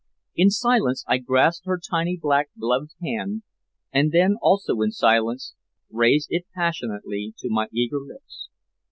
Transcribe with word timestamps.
In 0.35 0.49
silence 0.49 1.05
I 1.07 1.19
grasped 1.19 1.67
her 1.67 1.77
tiny 1.79 2.17
black 2.19 2.49
gloved 2.59 2.93
hand, 3.03 3.43
and 3.93 4.11
then, 4.11 4.35
also 4.41 4.81
in 4.81 4.89
silence, 4.91 5.53
raised 5.91 6.29
it 6.31 6.45
passionately 6.55 7.35
to 7.37 7.49
my 7.51 7.67
eager 7.71 7.99
lips. 7.99 8.49